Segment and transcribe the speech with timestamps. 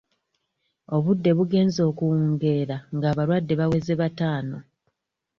[0.95, 4.57] Obudde bugenze okuwungeera ng'abalwadde baweze bataano.